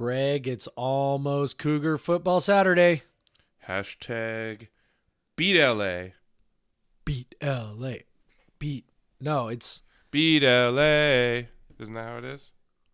[0.00, 3.00] Craig, it's almost Cougar football Saturday.
[3.66, 4.68] Hashtag
[5.36, 6.08] beat LA.
[7.06, 7.92] Beat LA.
[8.58, 8.84] Beat.
[9.22, 9.80] No, it's
[10.10, 11.46] Beat LA.
[11.80, 12.52] Isn't that how it is?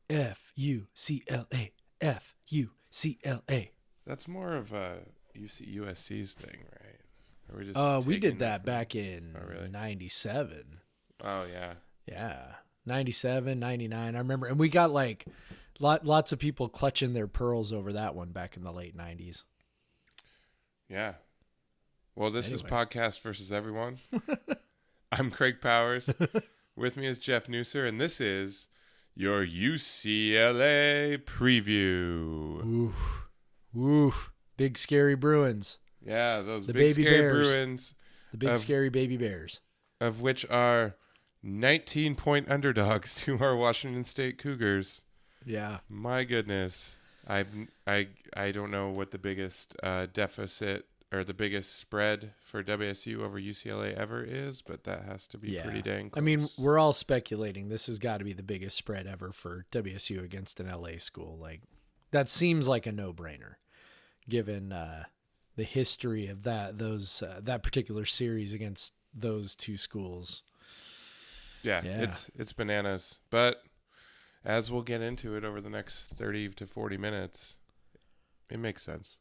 [0.09, 1.73] F U C L A.
[2.01, 3.73] F U C L A.
[4.07, 4.99] That's more of a
[5.37, 7.01] UC, USC's thing, right?
[7.53, 9.69] Or we just Uh, we did that from- back in Oh, really?
[9.69, 10.79] 97.
[11.21, 11.75] Oh yeah.
[12.07, 12.55] Yeah.
[12.87, 14.15] 97, 99.
[14.15, 14.47] I remember.
[14.47, 15.27] And we got like
[15.83, 19.43] lot, lots of people clutching their pearls over that one back in the late 90s.
[20.89, 21.15] Yeah.
[22.15, 23.99] Well, this is podcast versus everyone.
[25.13, 26.09] I'm Craig Powers.
[26.77, 28.69] With me is Jeff Nusser, and this is
[29.15, 32.65] your UCLA preview.
[32.67, 33.29] Oof.
[33.77, 34.33] Oof.
[34.57, 35.79] Big scary Bruins.
[36.05, 37.49] Yeah, those The big baby scary bears.
[37.51, 37.95] Bruins,
[38.33, 39.61] The big Of- scary baby bears.
[40.01, 40.97] of which are
[41.43, 45.05] 19 point underdogs to our Washington State Cougars.
[45.47, 45.79] Yeah.
[45.89, 46.97] My goodness,
[47.29, 47.45] I
[47.87, 53.21] I I don't know what the biggest uh, deficit or the biggest spread for WSU
[53.21, 55.63] over UCLA ever is, but that has to be Yeah.
[55.65, 56.09] pretty dang.
[56.09, 56.21] close.
[56.21, 57.69] I mean, we're all speculating.
[57.69, 61.37] This has got to be the biggest spread ever for WSU against an LA school.
[61.39, 61.61] Like
[62.13, 63.57] that seems like a no-brainer,
[64.29, 65.05] given uh,
[65.57, 70.43] the history of that those uh, that particular series against those two schools.
[71.63, 72.03] yeah, yeah.
[72.03, 73.19] it's it's bananas.
[73.29, 73.63] But
[74.45, 77.57] as we'll get into it over the next thirty to forty minutes,
[78.51, 79.19] it makes sense.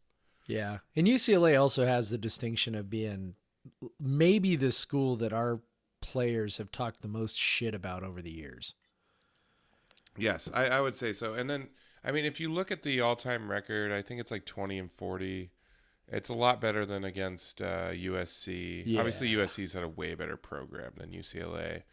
[0.48, 3.36] Yeah, and UCLA also has the distinction of being
[4.00, 5.62] maybe the school that our
[6.02, 8.76] players have talked the most shit about over the years.
[10.18, 11.36] Yes, I, I would say so.
[11.36, 11.70] And then,
[12.04, 14.92] I mean, if you look at the all-time record, I think it's like twenty and
[14.92, 15.52] forty.
[16.08, 18.98] It's a lot better than against uh, USC.
[18.98, 21.84] Obviously, USC's had a way better program than UCLA.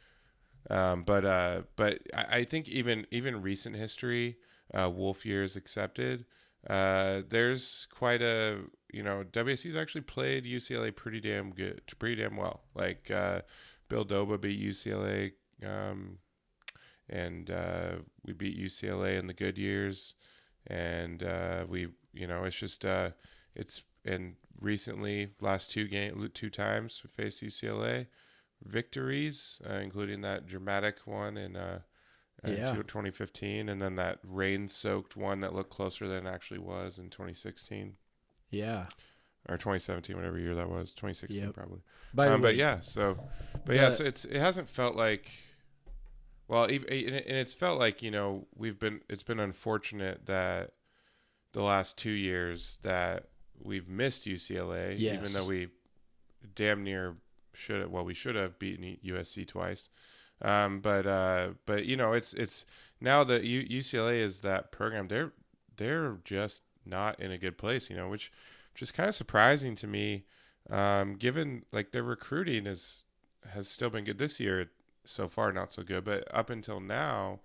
[0.71, 4.37] Um, but uh, but I, I think even even recent history,
[4.75, 6.27] uh, Wulff years accepted,
[6.69, 8.61] uh, there's quite a
[8.93, 12.63] you know WSC's actually played UCLA pretty damn good, pretty damn well.
[12.75, 13.43] Like uh,
[13.89, 15.33] Bill Doba beat UCLA.
[15.65, 16.19] Um,
[17.11, 20.15] and uh, we beat UCLA in the good years,
[20.67, 23.11] and uh, we, you know, it's just uh,
[23.55, 28.07] it's and recently last two game two times we faced UCLA
[28.65, 31.81] victories, uh, including that dramatic one in uh,
[32.47, 32.73] Yeah.
[32.87, 37.97] 2015, and then that rain-soaked one that looked closer than it actually was in 2016
[38.51, 38.87] Yeah.
[39.49, 41.55] or 2017, whatever year that was, 2016 Yep.
[41.55, 41.81] probably.
[42.19, 43.19] Um, but yeah, so,
[43.65, 45.31] but yeah, so it's it hasn't felt like,
[46.47, 50.73] well, and it's felt like you know we've been it's been unfortunate that
[51.53, 53.29] the last two years that
[53.61, 55.69] we've missed UCLA, even though we
[56.55, 57.17] damn near
[57.59, 59.89] should have, well we should have beaten USC twice,
[60.43, 62.65] um, but uh, but you know it's it's
[63.01, 65.33] now that UCLA is that program they're
[65.77, 68.33] they're just not in a good place, you know, which
[68.73, 70.25] which is kind of surprising to me.
[70.71, 73.03] Um, given like their recruiting is
[73.53, 74.71] has still been good this year
[75.05, 77.41] so far not so good but up until now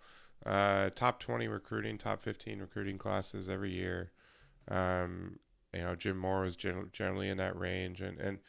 [0.46, 4.12] uh, top 20 recruiting top 15 recruiting classes every year.
[4.68, 5.40] Um,
[5.74, 8.40] you know Jim Mora was gen- generally in that range and and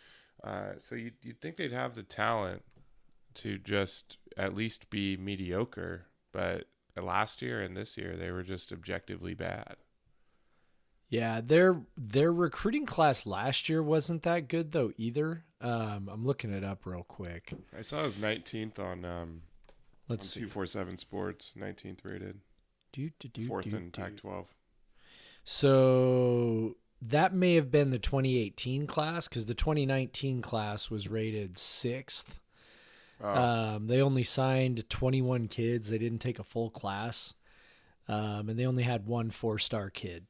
[0.45, 2.63] uh, so you you'd think they'd have the talent
[3.35, 6.67] to just at least be mediocre but
[7.01, 9.77] last year and this year they were just objectively bad
[11.09, 15.45] Yeah, their their recruiting class last year wasn't that good though either.
[15.61, 17.53] Um, I'm looking it up real quick.
[17.77, 19.43] I saw it was 19th on um,
[20.09, 20.41] Let's on see.
[20.41, 22.41] 247 Sports 19th rated
[22.93, 23.91] Do, do, do, fourth do, in do.
[23.91, 24.47] Pac-12.
[25.45, 26.77] So
[27.09, 32.41] that may have been the 2018 class because the 2019 class was rated sixth.
[33.23, 35.89] Oh, Um, they only signed 21 kids.
[35.89, 37.35] They didn't take a full class,
[38.09, 40.27] um, and they only had one four-star kid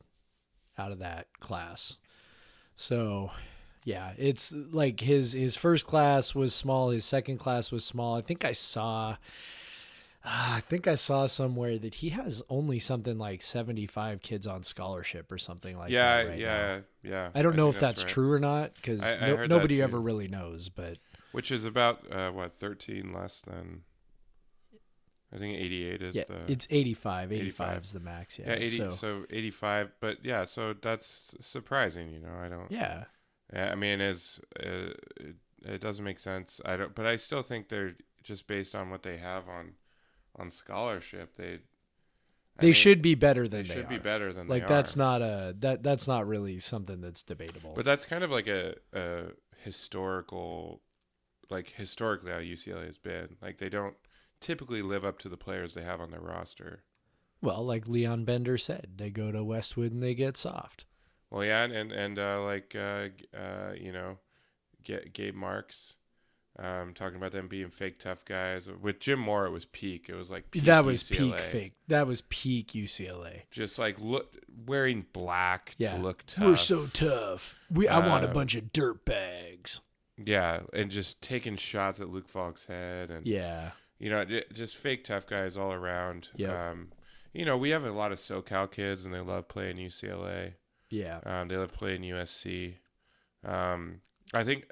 [0.77, 1.99] out of that class.
[2.77, 3.31] So,
[3.85, 6.91] yeah, it's like his his first class was small.
[6.91, 8.17] His second class was small.
[8.17, 9.17] I think I saw.
[10.25, 14.63] Ah, I think I saw somewhere that he has only something like 75 kids on
[14.63, 16.29] scholarship or something like yeah, that.
[16.29, 16.45] right now.
[16.45, 17.31] yeah, yeah.
[17.35, 18.09] I don't know if that's, right.
[18.09, 20.69] true or not because I- I no, nobody ever really knows.
[20.69, 20.99] But
[21.33, 23.83] Which is about uh, what 13 less than.
[25.33, 26.53] I think 88 is yeah, the.
[26.53, 27.33] it's 85.
[27.33, 27.83] 85 85.
[27.83, 28.39] is the max.
[28.39, 28.51] Yeah.
[28.51, 28.77] yeah, 80.
[28.77, 32.11] So, So, 85, but yeah, so that's surprising.
[32.11, 32.71] You know, I don't.
[32.71, 33.05] yeah.
[33.53, 36.61] Yeah, I mean, it's uh, it, it doesn't make sense.
[36.65, 39.73] I don't, but I still think they're just based on what they have on
[40.37, 41.37] on scholarship.
[41.37, 41.61] They
[42.59, 44.95] I They mean, should be better than they, should be better than Like they that's
[44.95, 44.99] are.
[44.99, 47.73] not a that that's not really something that's debatable.
[47.75, 49.33] But that's kind of like a, a
[49.63, 50.83] historical,
[51.51, 53.37] like historically how UCLA has been.
[53.43, 53.97] Like they don't
[54.41, 56.85] typically live up to the players they have on their roster.
[57.41, 60.87] Well, like Leon Bender said, they go to Westwood and they get soft.
[61.31, 64.19] Well, yeah, and and, and uh, like uh, uh, you know,
[64.83, 65.97] get Gabe Marks.
[66.57, 68.69] Um, talking about them being fake tough guys.
[68.81, 70.07] With Jim Mora, it was peak.
[70.09, 71.17] It was like peak that was UCLA.
[71.19, 71.73] peak fake.
[71.89, 73.43] That was peak UCLA.
[73.51, 74.37] Just like look,
[74.67, 75.97] wearing black Yeah.
[75.97, 76.45] to look tough.
[76.45, 77.57] We're so tough.
[77.71, 79.81] We I want a Uh, bunch of dirt bags.
[80.17, 83.73] Yeah, and just taking shots at Luke Falk's head, and Yeah.
[83.99, 86.29] you know, just fake tough guys all around.
[86.37, 86.51] Yep.
[86.57, 86.93] Um,
[87.33, 90.55] you know, we have a lot of SoCal kids, and they love playing UCLA.
[90.89, 91.19] Yeah.
[91.27, 92.77] Um, they love playing USC.
[93.43, 94.03] Um,
[94.33, 94.69] I think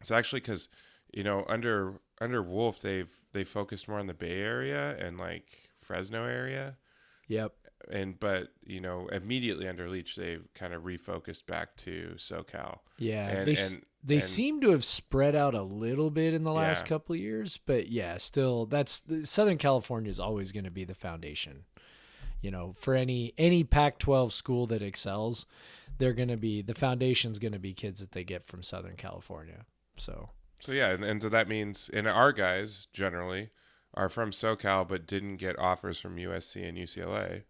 [0.00, 0.68] it's actually because
[1.12, 5.46] you know under under Wulff they've they focused more on the Bay Area and like
[5.80, 6.76] Fresno area,
[7.28, 7.52] Yep.
[7.90, 12.78] and but you know immediately under Leach they've kind of refocused back to SoCal.
[12.98, 13.28] Yeah.
[13.28, 16.52] And- they and- they and- seem to have spread out a little bit in the
[16.52, 16.88] last Yeah.
[16.88, 20.94] couple of years, but yeah, still that's Southern California is always going to be the
[20.94, 21.64] foundation.
[22.40, 25.46] You know, for any any Pac-12 school that excels,
[25.98, 28.94] they're going to be the foundation's going to be kids that they get from Southern
[28.94, 29.64] California.
[29.98, 30.30] So,
[30.60, 33.50] So yeah, and, and so that means and our guys generally
[33.94, 37.42] are from SoCal but didn't get offers from USC and UCLA.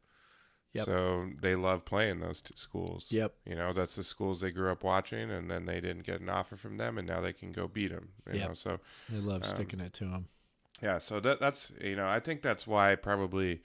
[0.74, 0.84] Yep.
[0.84, 3.10] So they love playing those two schools.
[3.10, 3.34] yep.
[3.46, 6.28] You know, that's the schools they grew up watching, and then they didn't get an
[6.28, 8.10] offer from them, and now they can go beat them.
[8.30, 8.48] You Yep.
[8.48, 8.78] know, so
[9.08, 10.28] They love Um, sticking it to them.
[10.82, 13.62] yeah, so that that's you know, I think that's why probably,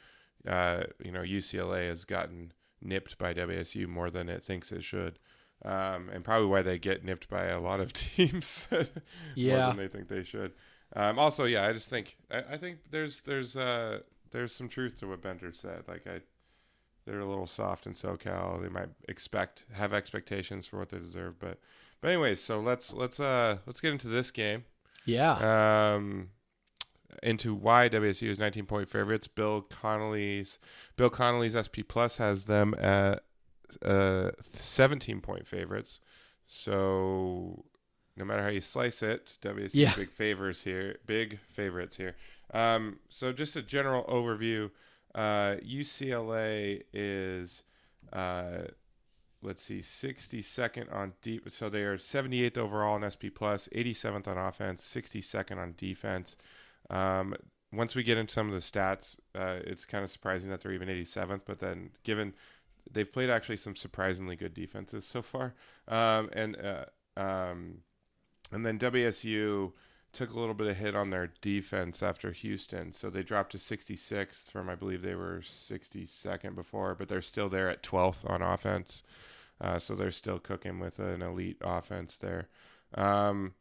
[0.47, 5.19] uh, you know, UCLA has gotten nipped by WSU more than it thinks it should,
[5.65, 8.85] um, and probably why they get nipped by a lot of teams more
[9.35, 9.67] Yeah.
[9.67, 10.53] than they think they should.
[10.95, 13.99] Um, also, yeah, I just think I, I think there's there's uh
[14.31, 15.83] there's some truth to what Bender said.
[15.87, 16.21] Like I,
[17.05, 18.61] they're a little soft in SoCal.
[18.61, 21.59] They might expect have expectations for what they deserve, but
[22.01, 24.65] but anyways, so let's let's uh let's get into this game.
[25.05, 25.93] Yeah.
[25.95, 26.29] Um,
[27.21, 29.27] into why WSU is 19 point favorites.
[29.27, 30.59] Bill Connolly's
[30.95, 33.23] Bill Connolly's SP Plus has them at
[33.85, 35.99] uh 17 point favorites.
[36.45, 37.65] So
[38.15, 39.95] no matter how you slice it, WSU Yeah.
[39.95, 42.15] big favors here, big favorites here.
[42.53, 44.69] Um, so just a general overview.
[45.15, 47.63] Uh, UCLA is
[48.11, 48.65] uh,
[49.41, 51.49] let's see, 62nd on deep.
[51.51, 56.35] So they are 78th overall in SP plus, 87th on offense, 62nd on defense.
[56.89, 57.35] Um,
[57.73, 60.71] once we get into some of the stats, uh, it's kind of surprising that they're
[60.73, 61.41] even 87th.
[61.45, 62.33] But then, given
[62.91, 65.53] they've played actually some surprisingly good defenses so far,
[65.87, 66.85] um, and uh,
[67.19, 67.79] um,
[68.51, 69.71] and then WSU
[70.11, 73.57] took a little bit of hit on their defense after Houston, so they dropped to
[73.57, 78.41] 66th from I believe they were 62nd before, but they're still there at 12th on
[78.41, 79.01] offense.
[79.59, 82.47] Uh, so they're still cooking with an elite offense there.
[82.95, 83.53] Um,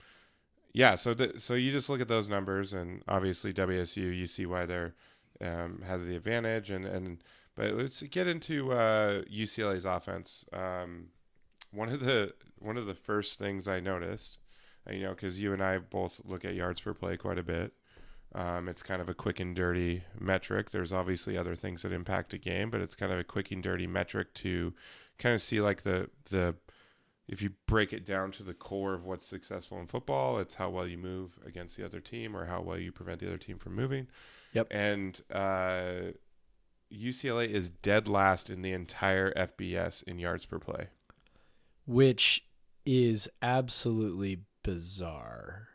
[0.72, 4.46] yeah, so the, so you just look at those numbers, and obviously WSU, you see
[4.46, 4.94] why they're
[5.40, 7.22] um, has the advantage, and and
[7.54, 10.44] but let's get into uh, UCLA's offense.
[10.52, 11.08] Um,
[11.70, 14.38] one of the one of the first things I noticed,
[14.88, 17.42] uh, you know, because you and I both look at yards per play quite a
[17.42, 17.72] bit.
[18.34, 20.70] Um, it's kind of a quick and dirty metric.
[20.70, 23.62] There's obviously other things that impact a game, but it's kind of a quick and
[23.62, 24.72] dirty metric to
[25.18, 26.54] kind of see like the the
[27.28, 30.68] if you break it down to the core of what's successful in football, it's how
[30.70, 33.58] well you move against the other team or how well you prevent the other team
[33.58, 34.08] from moving.
[34.52, 34.66] Yep.
[34.70, 36.12] And uh,
[36.92, 40.88] UCLA is dead last in the entire FBS in yards per play.
[41.86, 42.44] which
[42.84, 45.68] is absolutely bizarre.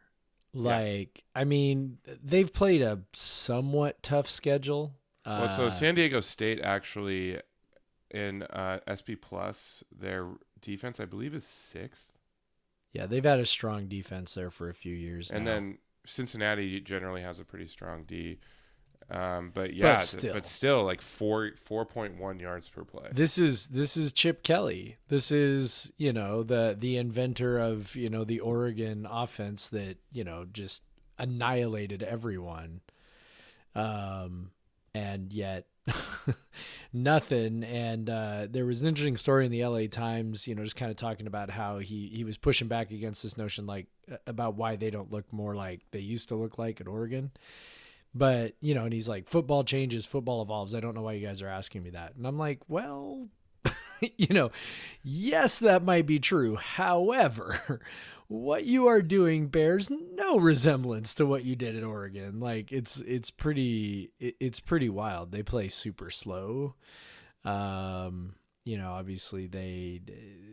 [0.54, 4.94] Like, I mean, they've played a somewhat tough schedule.
[5.26, 7.40] Uh, well, so San Diego State actually
[8.12, 10.28] in uh, SP Plus, their
[10.62, 12.14] defense I believe is sixth,
[12.94, 15.30] yeah, they've had a strong defense there for a few years.
[15.30, 15.52] and now.
[15.52, 18.40] then Cincinnati generally has a pretty strong D.
[19.10, 20.34] Um, but yeah, th- still.
[20.34, 23.08] but still like four four point one yards per play.
[23.14, 24.98] this is this is Chip Kelly.
[25.08, 30.26] This is you know the the inventor of you know the Oregon offense that you
[30.26, 30.84] know just
[31.18, 32.82] annihilated everyone.
[33.76, 34.52] Um,
[34.94, 35.68] and yet
[36.94, 37.64] nothing.
[37.64, 40.92] And uh, there was an interesting story in the LA Times, you know, just kind
[40.92, 43.88] of talking about how he he was pushing back against this notion, like
[44.26, 47.32] about why they don't look more like they used to look like at Oregon.
[48.18, 50.74] But you know, and he's like, football changes, football evolves.
[50.74, 52.16] I don't know why you guys are asking me that.
[52.16, 53.28] And I'm like, well,
[54.18, 54.52] you know,
[55.04, 56.56] yes, that might be true.
[56.56, 57.82] However,
[58.28, 62.40] what you are doing bears no resemblance to what you did at Oregon.
[62.40, 65.32] Like it's it's pretty it, it's pretty wild.
[65.32, 66.76] They play super slow.
[67.46, 70.02] Um, you know, obviously they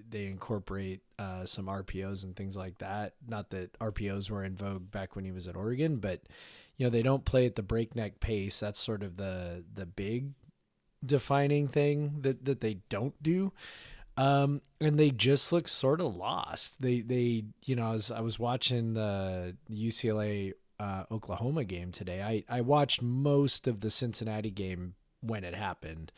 [0.09, 3.15] they incorporate uh, some RPOs and things like that.
[3.27, 6.23] Not that RPOs were in vogue back when he was at Oregon, but
[6.77, 8.61] you know they don't play at the breakneck pace.
[8.61, 10.33] That's sort of the the big
[11.05, 13.53] defining thing that that they don't do.
[14.17, 16.81] Um, and they just look sort of lost.
[16.81, 22.45] They they you know, as I was watching the UCLA uh, Oklahoma game today, I
[22.49, 26.13] I watched most of the Cincinnati game when it happened.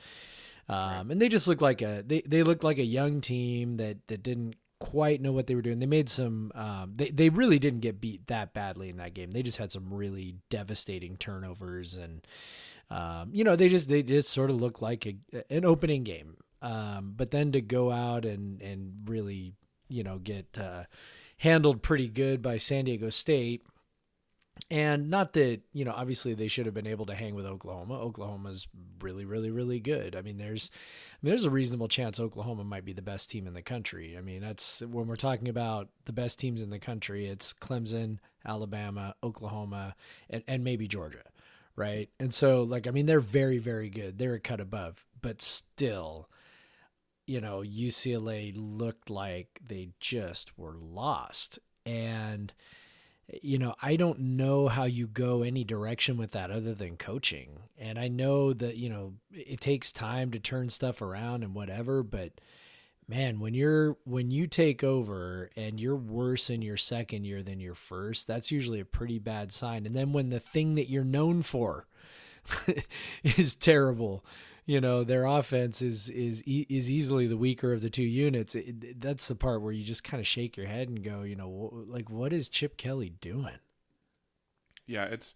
[0.68, 3.98] Um, and they just look like a they, they look like a young team that
[4.08, 5.78] that didn't quite know what they were doing.
[5.78, 9.30] They made some um, they they really didn't get beat that badly in that game.
[9.30, 12.26] They just had some really devastating turnovers and
[12.90, 15.16] um, you know, they just they just sort of looked like a,
[15.52, 16.36] an opening game.
[16.62, 19.54] Um, but then to go out and and really,
[19.88, 20.84] you know, get uh,
[21.38, 23.62] handled pretty good by San Diego State.
[24.68, 27.94] And not that, you know, obviously they should have been able to hang with Oklahoma.
[28.00, 28.66] Oklahoma's
[29.00, 30.16] really, really, really good.
[30.16, 33.46] I mean, there's I mean, there's a reasonable chance Oklahoma might be the best team
[33.46, 34.16] in the country.
[34.18, 38.18] I mean, that's when we're talking about the best teams in the country, it's Clemson,
[38.44, 39.94] Alabama, Oklahoma,
[40.28, 41.22] and, and maybe Georgia
[41.76, 42.08] right?
[42.18, 44.18] And so, like, I mean, they're very, very good.
[44.18, 46.28] They're a cut above, but still,
[47.26, 51.58] you know, UCLA looked like they just were lost.
[51.84, 52.52] And,
[53.42, 57.60] you know, I don't know how you go any direction with that other than coaching.
[57.78, 62.02] And I know that, you know, it takes time to turn stuff around and whatever,
[62.02, 62.32] but
[63.08, 67.60] man, when you're when you take over and you're worse in your second year than
[67.60, 69.86] your first, that's usually a pretty bad sign.
[69.86, 71.86] And then when the thing that you're known for
[73.24, 74.24] is terrible,
[74.66, 78.54] you know, their offense is is is easily the weaker of the two units.
[78.56, 81.36] It, that's the part where you just kind of shake your head and go, you
[81.36, 83.58] know, like what is Chip Kelly doing?
[84.86, 85.34] Yeah, it's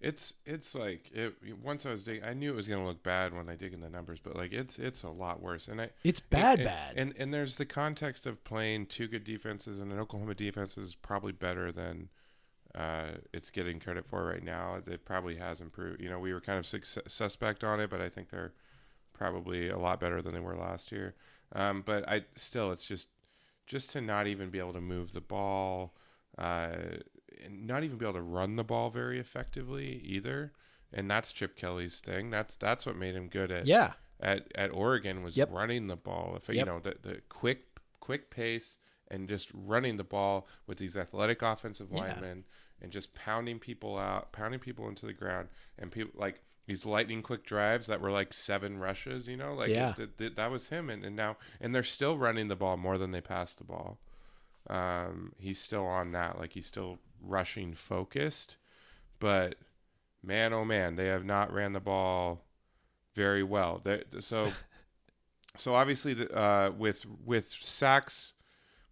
[0.00, 3.34] it's it's like it once I was digging I knew it was gonna look bad
[3.34, 5.66] when I dig in the numbers, but like it's it's a lot worse.
[5.66, 6.96] And I It's bad and, bad.
[6.96, 10.94] And and there's the context of playing two good defenses and an Oklahoma defense is
[10.94, 12.10] probably better than
[12.76, 14.80] uh, it's getting credit for right now.
[14.86, 16.00] It probably has improved.
[16.00, 16.66] You know, we were kind of
[17.08, 18.52] suspect on it, but I think they're
[19.18, 21.14] probably a lot better than they were last year.
[21.52, 23.08] Um, but I still, it's just
[23.66, 25.94] just to not even be able to move the ball.
[26.38, 26.70] Uh,
[27.44, 30.52] and not even be able to run the ball very effectively either.
[30.92, 32.30] And that's Chip Kelly's thing.
[32.30, 35.50] That's that's what made him good at yeah at at Oregon was yep.
[35.52, 36.34] running the ball.
[36.36, 36.56] If yep.
[36.56, 37.66] you know the the quick
[38.00, 38.78] quick pace
[39.10, 42.84] and just running the ball with these athletic offensive linemen yeah.
[42.84, 45.48] and just pounding people out, pounding people into the ground,
[45.78, 49.26] and people like these lightning quick drives that were like seven rushes.
[49.26, 49.94] You know, like yeah.
[49.98, 50.90] it, it, that was him.
[50.90, 53.98] And, and now and they're still running the ball more than they pass the ball.
[54.68, 56.38] Um, he's still on that.
[56.38, 58.58] Like he's still rushing focused,
[59.18, 59.56] but
[60.22, 62.44] man, oh man, they have not ran the ball
[63.14, 63.80] very well.
[63.82, 64.52] They, so,
[65.56, 68.34] so obviously, the, uh, with with sacks,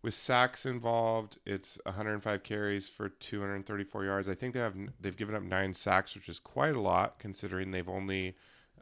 [0.07, 4.29] with sacks involved, it's 105 carries for 234 yards.
[4.29, 7.73] I think they have they've given up nine sacks, which is quite a lot considering
[7.73, 8.37] they've only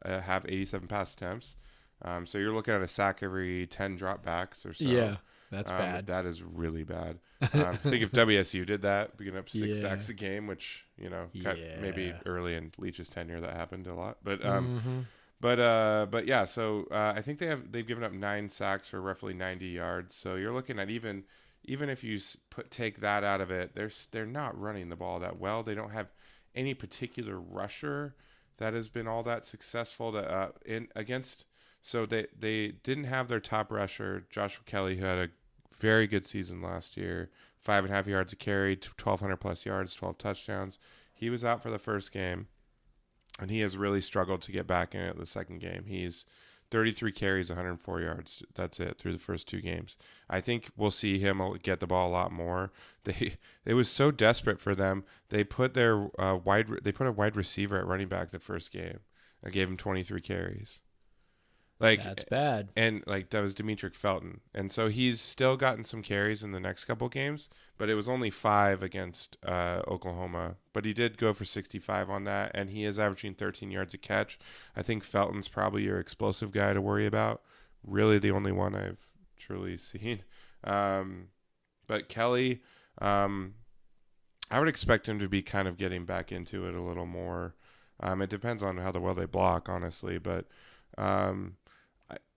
[0.04, 1.56] uh, have 87 pass attempts.
[2.02, 4.84] Um, so you're looking at a sack every 10 dropbacks or so.
[4.84, 5.16] Yeah.
[5.50, 6.06] That's um, bad.
[6.08, 7.18] That is really bad.
[7.52, 9.88] Um, think if WSU did that, picking up six yeah.
[9.90, 11.52] sacks a game, which you know yeah.
[11.78, 15.00] maybe early in Leach's tenure that happened a lot, but um, mm-hmm.
[15.44, 16.46] But uh, but yeah.
[16.46, 20.16] So uh, I think they have they've given up nine sacks for roughly 90 yards.
[20.16, 21.24] So you're looking at even
[21.64, 25.20] even if you put take that out of it, they're they're not running the ball
[25.20, 25.62] that well.
[25.62, 26.06] They don't have
[26.54, 28.14] any particular rusher
[28.56, 31.44] that has been all that successful to uh, in against.
[31.82, 35.28] So they they didn't have their top rusher Joshua Kelly, who had a
[35.78, 37.28] very good season last year.
[37.58, 40.78] Five and a half yards a carry, 1,200 plus yards, 12 touchdowns.
[41.12, 42.46] He was out for the first game,
[43.40, 45.84] and he has really struggled to get back in it the second game.
[45.86, 46.24] He's
[46.70, 48.42] 33 carries, 104 yards.
[48.54, 49.96] That's it through the first two games.
[50.28, 52.72] I think we'll see him get the ball a lot more.
[53.04, 53.36] They
[53.66, 55.04] it was so desperate for them.
[55.28, 58.72] They put their uh, wide they put a wide receiver at running back the first
[58.72, 59.00] game.
[59.44, 60.80] I gave him 23 carries.
[61.80, 62.70] Like that's bad.
[62.76, 66.60] And like that was Demetric Felton, and so he's still gotten some carries in the
[66.60, 70.54] next couple games, but it was only five against uh, Oklahoma.
[70.72, 73.98] But he did go for 65 on that, and he is averaging 13 yards a
[73.98, 74.38] catch.
[74.76, 77.42] I think Felton's probably your explosive guy to worry about.
[77.84, 80.22] Really, the only one I've truly seen.
[80.62, 81.28] Um,
[81.88, 82.62] but Kelly,
[83.02, 83.54] um,
[84.48, 87.56] I would expect him to be kind of getting back into it a little more.
[87.98, 90.46] Um, it depends on how the well they block, honestly, but.
[90.96, 91.56] Um,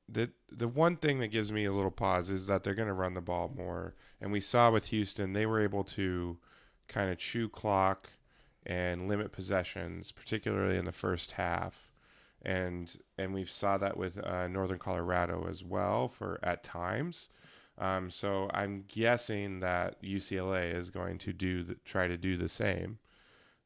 [0.10, 2.94] the the one thing that gives me a little pause is that they're going to
[2.94, 6.38] run the ball more, and we saw with Houston they were able to
[6.88, 8.10] kind of chew clock
[8.66, 11.92] and limit possessions, particularly in the first half,
[12.42, 17.30] and and we saw that with uh, Northern Colorado as well for at times.
[17.80, 22.50] Um, so I'm guessing that UCLA is going to do the, try to do the
[22.50, 22.98] same.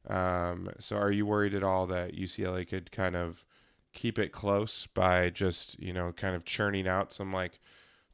[0.06, 3.44] Um, so are you worried at all that UCLA could kind of
[3.92, 7.60] keep it close by just you know kind of churning out some like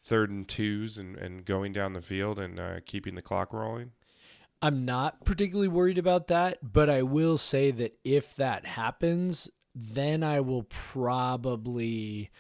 [0.00, 3.92] third and twos and, and going down the field and uh, keeping the clock rolling?
[4.60, 10.24] I'm not particularly worried about that, but I will say that if that happens, then
[10.24, 12.30] I will probably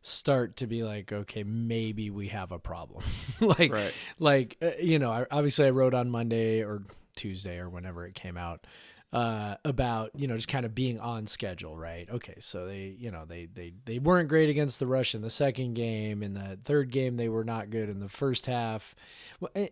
[0.00, 3.04] start to be like, okay, maybe we have a problem.
[3.40, 3.92] like, Right.
[4.18, 6.82] like uh, you know, I, obviously I wrote on Monday or
[7.14, 8.66] Tuesday or whenever it came out
[9.16, 12.06] uh, about you know just kind of being on schedule, right?
[12.10, 15.30] Okay, so they you know they they they weren't great against the Rush in the
[15.30, 16.22] second game.
[16.22, 18.94] In the third game, they were not good in the first half,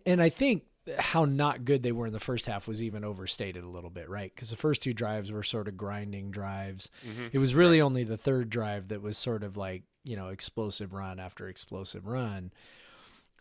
[0.03, 0.63] and I think
[0.97, 4.09] how not good they were in the first half was even overstated a little bit,
[4.09, 4.31] right?
[4.33, 6.89] Because the first two drives were sort of grinding drives.
[7.31, 10.91] It was really only the third drive that was sort of like you know explosive
[10.91, 12.51] run after explosive run.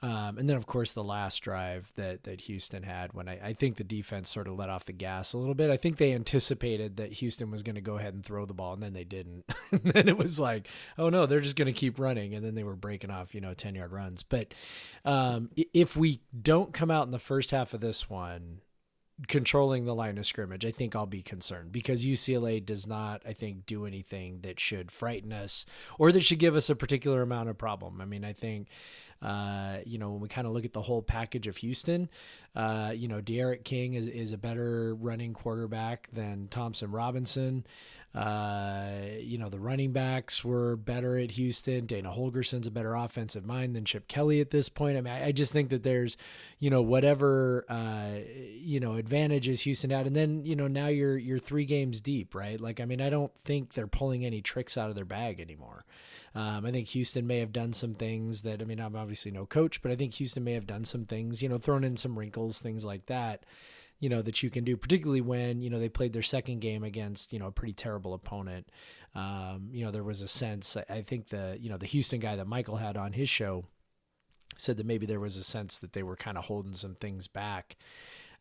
[0.04, 3.52] Um, and then, of course, the last drive that that Houston had, when I, I
[3.54, 5.70] think the defense sort of let off the gas a little bit.
[5.70, 8.74] I think they anticipated that Houston was going to go ahead and throw the ball,
[8.74, 9.44] and then they didn't.
[9.70, 10.68] and then it was like,
[10.98, 13.40] oh no, they're just going to keep running, and then they were breaking off, you
[13.40, 14.22] know, ten yard runs.
[14.22, 14.52] But
[15.06, 18.60] um, if we don't come out in the first half of this one
[19.28, 23.32] controlling the line of scrimmage, I think I'll be concerned because UCLA does not, I
[23.32, 25.66] think, do anything that should frighten us
[25.98, 28.00] or that should give us a particular amount of problem.
[28.00, 28.68] I mean, I think,
[29.22, 32.08] uh, you know, when we kind of look at the whole package of Houston,
[32.56, 37.64] uh, you know, D'Eriq King is, is a better running quarterback than Thompson Robinson.
[38.14, 41.84] Uh, you know, the running backs were better at Houston.
[41.84, 44.96] Dana Holgorsen's a better offensive mind than Chip Kelly at this point.
[44.96, 46.16] I mean, I, I just think that there's,
[46.60, 48.20] you know, whatever, uh,
[48.54, 50.06] you know, advantages Houston had.
[50.06, 52.60] And then, you know, now you're, you're three games deep, right?
[52.60, 55.84] Like, I mean, I don't think they're pulling any tricks out of their bag anymore.
[56.36, 59.44] Um, I think Houston may have done some things that, I mean, I'm obviously no
[59.44, 62.16] coach, but I think Houston may have done some things, you know, thrown in some
[62.16, 63.44] wrinkles, things like that
[64.04, 66.84] you know that you can do particularly when you know they played their second game
[66.84, 68.68] against you know a pretty terrible opponent.
[69.14, 72.36] Um, you know there was a sense I- think the you know the houston guy
[72.36, 73.64] that michael had on his show
[74.58, 77.28] said that maybe there was a sense that they were kind of holding some things
[77.28, 77.76] back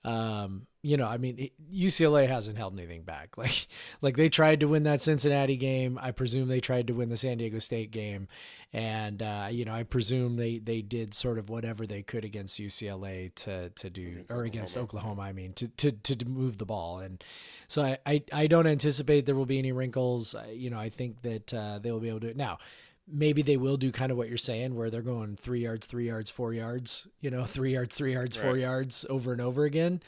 [0.05, 3.35] um, you know, I mean, UCLA hasn't held anything back.
[3.37, 3.67] Like,
[4.01, 5.99] like they tried to win that Cincinnati game.
[6.01, 8.27] I presume they tried to win the San Diego State game,
[8.71, 12.59] and uh, you know, I presume they they did sort of whatever they could against
[12.59, 15.11] UCLA to to do, or against Oklahoma.
[15.11, 15.29] Oklahoma.
[15.29, 17.23] I mean, to to to move the ball, and
[17.67, 20.35] so I I, I don't anticipate there will be any wrinkles.
[20.53, 22.59] You know, I think that uh, they will be able to do it now
[23.07, 26.07] maybe they will do kind of what you're saying where they're going three yards three
[26.07, 30.01] yards four yards you know three yards three yards four yards over and over again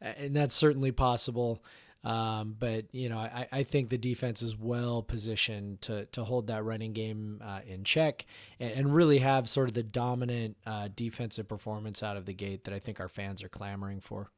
[0.00, 1.62] and that's certainly possible
[2.04, 6.48] um, but you know I, I think the defense is well positioned to to hold
[6.48, 8.26] that running game uh, in check
[8.58, 12.64] and, and really have sort of the dominant uh, defensive performance out of the gate
[12.64, 14.32] that I think our fans are clamoring for.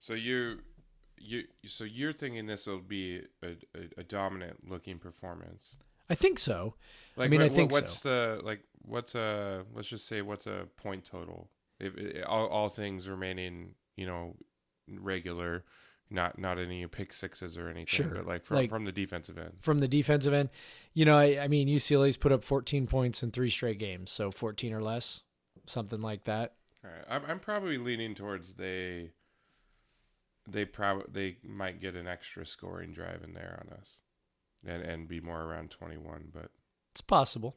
[0.00, 0.60] So you,
[1.18, 5.76] you, so you're thinking this will be a, a, a dominant looking performance.
[6.10, 6.74] I think so.
[7.16, 8.36] Like, mean, I think what's so.
[8.36, 8.60] the like?
[8.82, 11.50] What's a let's just say what's a point total?
[11.80, 14.36] If i all, all things remaining, you know,
[14.88, 15.64] regular,
[16.10, 18.06] not not any pick sixes or anything, Sure.
[18.08, 19.54] but like from Like- from the defensive end.
[19.60, 20.50] from the defensive end.
[20.94, 24.30] You know, I, I mean, UCLA's put up 14 points in three straight games, so
[24.30, 25.22] 14 or less,
[25.66, 26.54] something like that.
[26.84, 29.10] All right, I'm I'm probably leaning towards they.
[30.48, 33.98] They probably they might get an extra scoring drive in there on us,
[34.66, 36.50] and and be more around 21, but.
[36.92, 37.56] It's possible.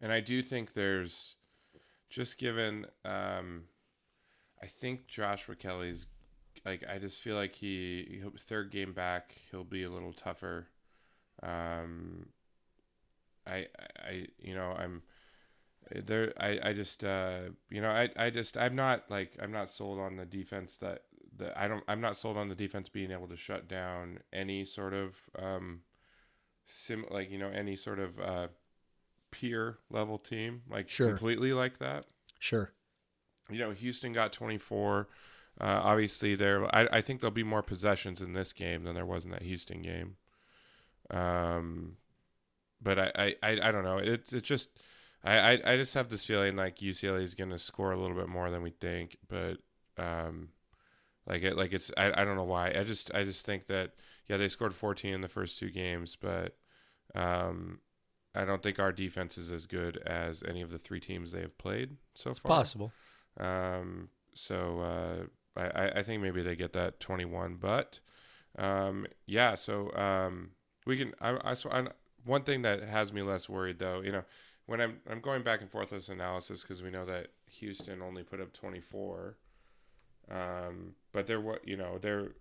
[0.00, 1.36] And I do think there's
[2.10, 3.64] just given um
[4.62, 6.06] I think Joshua Kelly's
[6.64, 10.66] like I just feel like he he'll, third game back he'll be a little tougher.
[11.42, 12.26] Um
[13.46, 13.66] I
[13.98, 15.02] I you know I'm
[15.94, 19.70] there I I just uh you know I I just I'm not like I'm not
[19.70, 21.02] sold on the defense that
[21.38, 24.64] that I don't I'm not sold on the defense being able to shut down any
[24.64, 25.80] sort of um
[26.66, 28.48] sim like you know any sort of uh
[29.30, 31.08] peer level team like Sure.
[31.10, 32.04] completely like that
[32.38, 32.72] Sure.
[33.50, 35.08] you know Houston got 24
[35.60, 39.06] uh, obviously there I, I think there'll be more possessions in this game than there
[39.06, 40.16] was in that Houston game
[41.10, 41.96] um
[42.82, 44.70] but I I, I, I don't know it's it just
[45.24, 48.16] I, I I just have this feeling like UCLA is going to score a little
[48.16, 49.58] bit more than we think but
[49.98, 50.48] um
[51.26, 53.92] like it like it's I, I don't know why I just I just think that
[54.28, 56.56] yeah they scored 14 in the first two games but
[57.14, 57.80] um
[58.34, 61.40] I don't think our defense is as good as any of the three teams they
[61.40, 62.50] have played so It's far.
[62.58, 62.92] possible.
[63.40, 67.54] Um, so uh, I, I- think maybe they get that 21.
[67.54, 68.00] But
[68.58, 70.50] um, yeah, so um,
[70.84, 71.14] we can.
[71.18, 71.86] I, I, so I,
[72.26, 74.24] one thing that has me less worried though, you know,
[74.66, 78.02] when I'm I'm going back and forth with this analysis because we know that Houston
[78.02, 79.38] only put up 24.
[80.30, 82.32] Um, but there what you know there,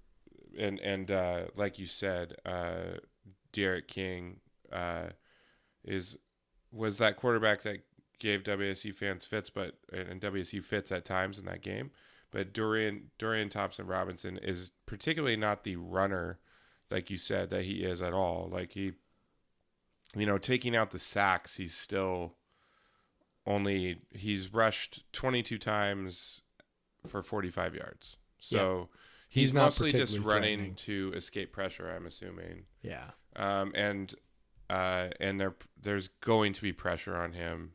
[0.57, 2.97] and and uh, like you said, uh,
[3.53, 4.39] D'Eriq King
[4.71, 5.07] uh,
[5.83, 6.17] is
[6.71, 7.79] was that quarterback that
[8.19, 11.91] gave WSU fans fits, but and WSU fits at times in that game.
[12.31, 16.39] But Dorian Dorian Thompson Robinson is particularly not the runner,
[16.91, 18.49] like you said, that he is at all.
[18.51, 18.93] Like he,
[20.15, 22.35] you know, taking out the sacks, he's still
[23.47, 26.41] only he's rushed 22 times
[27.05, 28.17] for 45 yards.
[28.39, 28.89] So
[29.29, 31.89] he's, He's not mostly just running to escape pressure.
[31.89, 33.11] I'm assuming Yeah.
[33.35, 34.13] um, and
[34.69, 37.71] uh, and there there's going to be pressure on him.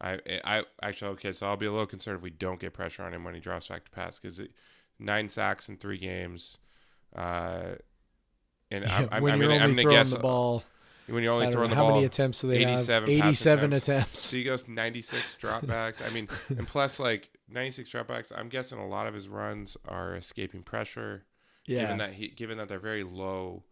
[0.00, 3.02] I I actually okay, so I'll be a little concerned if we don't get pressure
[3.04, 4.40] on him when he drops back to pass because
[4.98, 6.58] nine sacks in three games,
[7.14, 7.76] uh,
[8.70, 10.64] and I, I'm, when I'm you're gonna, I'm gonna throwing guess the ball,
[11.06, 11.90] when you're only throwing know, the how ball.
[11.90, 13.26] How many attempts do they 87 have?
[13.26, 13.88] 87 attempts.
[13.88, 14.20] attempts.
[14.20, 16.04] So he goes 96 dropbacks.
[16.04, 18.32] I mean, and plus like 96 dropbacks.
[18.36, 21.24] I'm guessing a lot of his runs are escaping pressure
[21.66, 21.82] Yeah.
[21.82, 23.64] given that he given that they're very low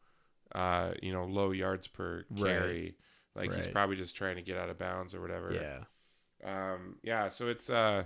[0.54, 2.94] uh you know low yards per carry.
[3.34, 3.48] Right.
[3.50, 6.72] like he's probably just trying to get out of bounds or whatever yeah.
[6.74, 8.04] um yeah so it's uh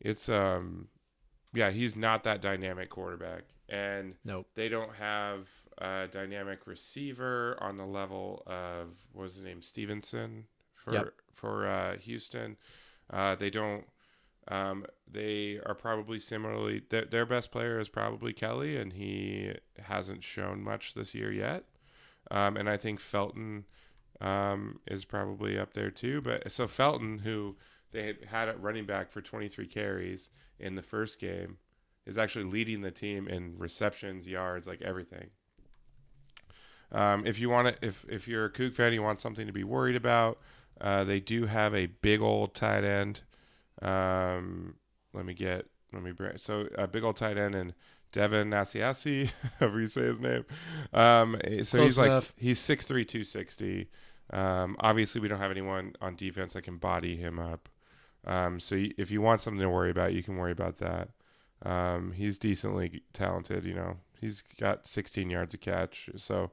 [0.00, 0.88] it's um
[1.54, 4.46] yeah he's not that dynamic quarterback and Nope.
[4.54, 10.44] they don't have a dynamic receiver on the level of what was his name Stevenson
[10.74, 11.12] for Yep.
[11.34, 12.56] for uh, Houston.
[13.10, 13.84] Uh, they don't.
[14.50, 16.82] Um, they are probably similarly.
[16.88, 21.64] Their, their best player is probably Kelly, and he hasn't shown much this year yet.
[22.30, 23.64] Um, and I think Felton
[24.20, 26.20] um, is probably up there too.
[26.20, 27.56] But so Felton, who
[27.92, 31.58] they had, had at running back for 23 carries in the first game,
[32.06, 35.28] is actually leading the team in receptions, yards, like everything.
[36.90, 39.52] Um, if you want to, if if you're a Coug fan, you want something to
[39.52, 40.38] be worried about.
[40.80, 43.20] Uh, they do have a big old tight end.
[43.82, 44.74] Um,
[45.12, 46.38] let me get, let me bring.
[46.38, 47.74] So a big old tight end and
[48.12, 50.44] Devin Nasiasi, however you say his name.
[50.92, 53.88] Um, so Close he's like he's 6'3", 260.
[54.30, 57.68] Um, obviously we don't have anyone on defense that can body him up.
[58.26, 61.08] Um, so y- if you want something to worry about, you can worry about that.
[61.64, 63.64] Um, he's decently talented.
[63.64, 66.50] You know, he's got 16 yards a catch, so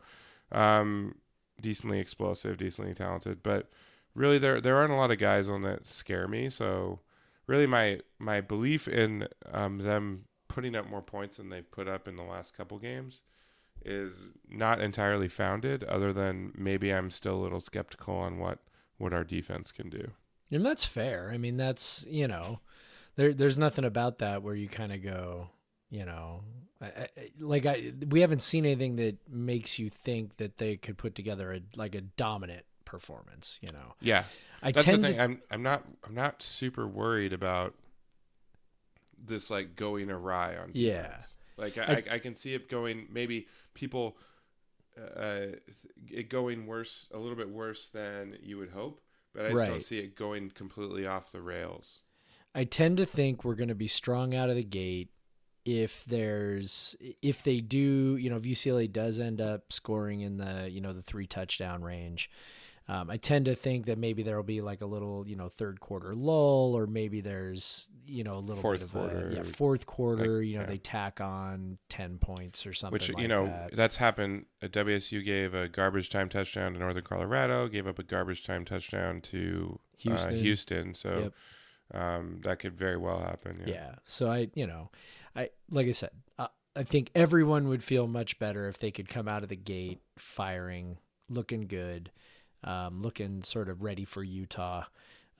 [0.51, 1.15] um,
[1.61, 3.43] decently explosive, decently talented.
[3.43, 3.69] But
[4.13, 6.49] really, there there aren't a lot of guys on that scare me.
[6.49, 6.99] So
[7.47, 12.07] really, my my belief in um, them putting up more points than they've put up
[12.07, 13.21] in the last couple games
[13.83, 15.83] is not entirely founded.
[15.83, 18.59] Other than maybe I'm still a little skeptical on what
[18.97, 20.11] what our defense can do.
[20.51, 21.31] And that's fair.
[21.33, 22.59] I mean, that's, you know,
[23.15, 25.49] there there's nothing about that where you kind of go,
[25.89, 26.41] you know,
[26.81, 30.97] I, I, like I we haven't seen anything that makes you think that they could
[30.97, 33.95] put together a like a dominant performance, you know.
[33.99, 34.23] Yeah,
[34.65, 35.15] I That's the thing.
[35.15, 37.75] to I'm I'm not I'm not super worried about
[39.23, 40.75] this like going awry on defense.
[40.75, 41.17] Yeah.
[41.57, 44.17] Like I, I, I can see it going maybe people
[44.97, 45.47] uh
[46.09, 49.01] it going worse a little bit worse than you would hope,
[49.33, 52.01] but I just don't see it going completely off the rails.
[52.55, 55.09] I tend to think we're going to be strong out of the gate
[55.65, 60.69] if there's if they do, you know, if UCLA does end up scoring in the,
[60.69, 62.29] you know, the three touchdown range.
[62.87, 65.49] Um, I tend to think that maybe there will be like a little, you know,
[65.49, 69.33] third quarter lull, or maybe there's, you know, a little Fourth bit of quarter, a,
[69.37, 70.37] yeah, fourth quarter.
[70.37, 70.67] like, you know, yeah.
[70.67, 72.93] they tack on ten points or something.
[72.93, 73.75] Which like you know that.
[73.75, 74.45] that's happened.
[74.61, 78.63] Uh, WSU gave a garbage time touchdown to Northern Colorado, gave up a garbage time
[78.65, 80.33] touchdown to Houston.
[80.33, 80.93] Uh, Houston.
[80.93, 81.31] So
[81.91, 82.01] Yep.
[82.01, 83.63] um, that could very well happen.
[83.65, 83.73] Yeah.
[83.73, 83.95] Yeah.
[84.03, 84.91] So I, you know,
[85.35, 89.09] I like I said, I, I think everyone would feel much better if they could
[89.09, 90.97] come out of the gate firing,
[91.29, 92.11] looking good,
[92.65, 94.83] um, looking sort of ready for Utah,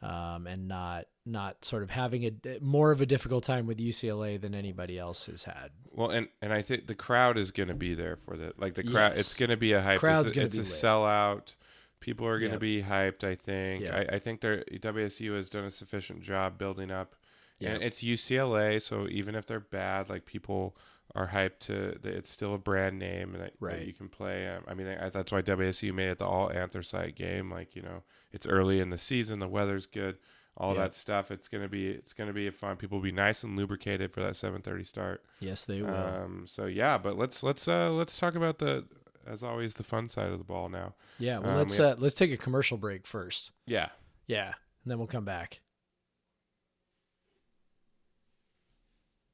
[0.02, 4.40] um, and not not sort of having a more of a difficult time with UCLA
[4.40, 5.72] than anybody else has had.
[5.92, 8.76] Well, and and I think the crowd is going to be there for the like
[8.76, 9.14] the crowd.
[9.16, 9.20] Yes.
[9.22, 10.00] It's going to be a hype.
[10.00, 11.56] Crowd's it's a, it's a sellout.
[12.00, 12.62] People are going to Yep.
[12.62, 13.24] be hyped.
[13.24, 13.82] I think.
[13.84, 13.94] Yep.
[14.12, 17.16] I, I think their WSU has done a sufficient job building up,
[17.60, 18.80] and it's UCLA.
[18.80, 20.78] So even if they're bad, like people
[21.16, 21.98] are hyped to.
[22.02, 23.86] that It's still a brand name, and Right.
[23.86, 24.48] you can play.
[24.48, 27.50] Um, I mean, I, that's why WSU made it the all anthracite game.
[27.52, 29.40] Like you know, it's early in the season.
[29.40, 30.18] The weather's good.
[30.58, 30.84] All Yep.
[30.84, 31.32] that stuff.
[31.32, 31.88] It's gonna be.
[31.90, 32.78] It's gonna be a fun.
[32.78, 35.24] People will be nice and lubricated for that 7:30 start.
[35.40, 35.94] Yes, they will.
[35.94, 38.86] Um, so yeah, but let's let's uh let's talk about the
[39.28, 40.94] as always the fun side of the ball now.
[41.20, 41.40] yeah.
[41.40, 43.52] Well, um, let's uh, let's take a commercial break first.
[43.66, 43.90] Yeah.
[44.28, 44.48] Yeah,
[44.84, 45.60] and then we'll come back.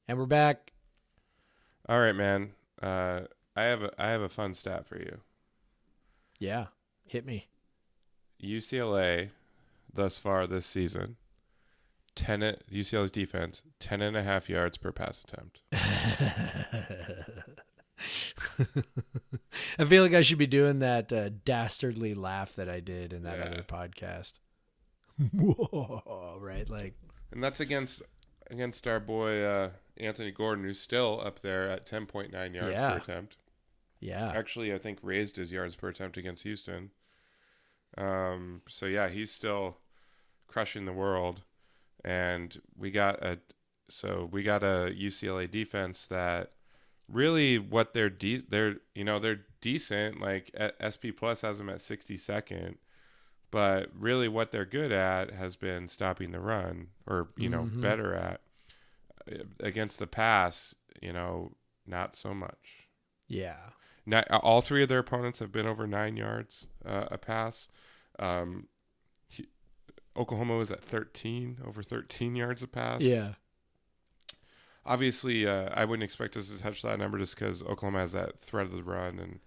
[0.07, 0.73] And we're back.
[1.91, 2.51] All right, man.
[2.81, 3.23] Uh,
[3.53, 5.19] I have a I have a fun stat for you.
[6.39, 6.67] Yeah,
[7.05, 7.49] hit me.
[8.41, 9.31] UCLA,
[9.93, 11.17] thus far this season,
[12.15, 12.39] ten
[12.71, 15.63] UCLA's defense ten and a half yards per pass attempt.
[19.77, 23.23] I feel like I should be doing that uh, dastardly laugh that I did in
[23.23, 23.43] that Yeah.
[23.47, 24.35] other podcast.
[25.33, 26.93] Whoa, right, like
[27.33, 28.01] And that's against
[28.49, 32.91] against our boy uh, Anthony Gordon, who's still up there at 10.9 yards Yeah.
[32.91, 33.37] per attempt.
[33.99, 36.91] yeah, Actually, I think raised his yards per attempt against Houston.
[37.97, 39.77] Um, so yeah, he's still
[40.47, 41.43] crushing the world,
[42.03, 43.39] and we got a
[43.89, 46.51] so we got a UCLA defense that
[47.09, 50.21] really what they're de- they're you know they're decent.
[50.21, 50.49] Like
[50.79, 52.77] SP Plus has them at 62nd,
[53.51, 57.81] but really what they're good at has been stopping the run, or you know Mhm.
[57.81, 58.39] better at
[59.59, 60.75] against the pass.
[61.01, 61.53] You know,
[61.87, 62.87] not so much.
[63.27, 63.57] yeah,
[64.05, 67.67] Ni- all three of their opponents have been over nine yards uh, a pass.
[68.19, 68.67] Um,
[69.27, 69.47] he,
[70.17, 73.01] Oklahoma was at 13, over 13 yards a pass.
[73.01, 73.33] yeah,
[74.85, 78.39] Obviously, uh, I wouldn't expect us to touch that number just because Oklahoma has that
[78.39, 79.39] threat of the run and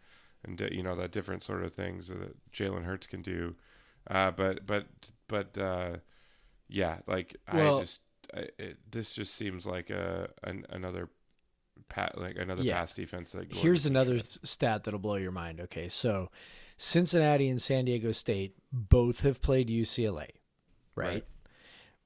[0.46, 3.54] and you know that different sort of things that Jalen Hurts can do.
[4.08, 4.86] Uh, but but
[5.26, 5.96] but uh,
[6.68, 8.00] yeah, like Well- I just
[8.34, 11.08] it, this just seems like a an, another
[11.88, 12.78] pat like another Yeah.
[12.80, 15.60] pass defense that Gordon Here's another th- stat that'll blow your mind.
[15.60, 16.30] Okay, so
[16.76, 20.28] Cincinnati and San Diego State both have played UCLA,
[20.94, 21.06] right?
[21.06, 21.24] Right.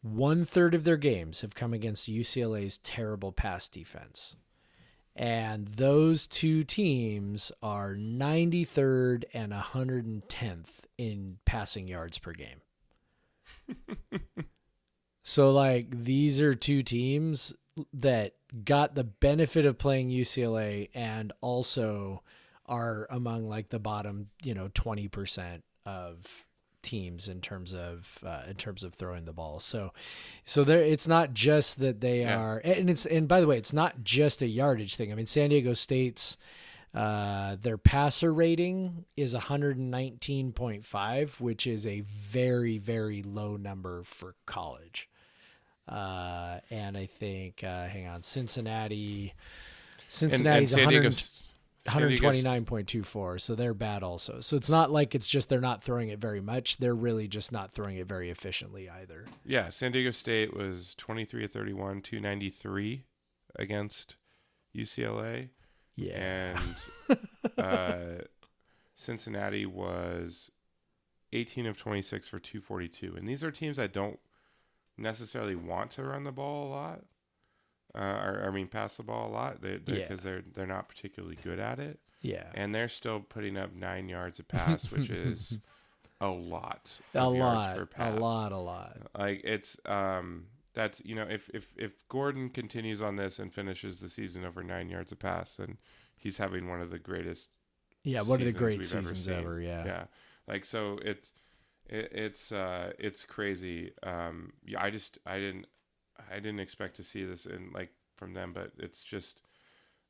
[0.03, 4.37] One third of their games have come against UCLA's terrible pass defense.
[5.17, 12.61] And those two teams are 93rd and 110th in passing yards per game.
[15.29, 17.53] so, like, these are two teams
[17.93, 18.33] that
[18.65, 22.23] got the benefit of playing UCLA and also
[22.65, 26.47] are among like the bottom, you know, 20% of
[26.81, 29.61] teams in terms of uh, in terms of throwing the ball.
[29.61, 29.93] So
[30.45, 32.41] so there it's not just that they Yeah.
[32.41, 35.13] are and it's and by the way, it's not just a yardage thing.
[35.13, 36.39] I mean, San Diego State's
[36.95, 45.07] uh, their passer rating is 119.5, which is a very, very low number for college.
[45.89, 49.33] Uh, and I think, uh, hang on, Cincinnati, And-
[50.01, 51.43] and Cincinnati's San Diego 100, S-
[51.91, 54.41] San Diego S- 129.24, so they're bad also.
[54.41, 56.77] So it's not like it's just they're not throwing it very much.
[56.79, 59.25] They're really just not throwing it very efficiently either.
[59.45, 63.05] Yeah, San Diego State was 23 of 31, 293
[63.57, 64.17] against
[64.77, 65.49] UCLA.
[65.97, 66.59] Yeah.
[67.09, 67.19] And
[67.59, 68.23] uh,
[68.95, 70.51] Cincinnati was
[71.33, 73.15] 18 of 26 for 242.
[73.17, 74.19] And these are teams that don't
[74.99, 77.01] necessarily want to run the ball a lot.
[77.95, 80.03] Uh, or, I mean, pass the ball a lot because they, Yeah.
[80.09, 82.51] because they're they're not particularly good at it, yeah.
[82.55, 85.59] and they're still putting up nine yards a pass, which is
[86.21, 87.01] a lot.
[87.15, 88.99] A lot, per a lot, a lot.
[89.17, 94.01] Like it's um that's you know if if if Gordon continues on this and finishes
[94.01, 95.79] the season over nine yards a pass, then
[96.17, 97.49] he's having one of the greatest.
[98.05, 99.61] Yeah, one of the seasons great we've ever seasons ever.
[99.61, 99.85] Yeah.
[99.87, 100.05] Yeah,
[100.47, 101.33] like so it's
[101.89, 103.93] it, it's uh it's crazy.
[104.03, 105.67] Um, yeah, I just I didn't
[106.31, 109.43] I didn't expect to see this in like from them, but it's just